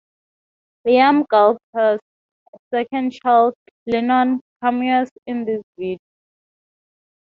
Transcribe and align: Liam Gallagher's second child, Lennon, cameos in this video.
Liam 0.87 1.25
Gallagher's 1.29 1.99
second 2.73 3.11
child, 3.11 3.53
Lennon, 3.85 4.39
cameos 4.63 5.11
in 5.27 5.45
this 5.45 5.61
video. 5.77 5.99